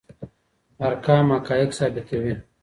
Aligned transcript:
ارقام 0.85 1.27
حقایق 1.33 1.69
ثابتوي. 1.79 2.35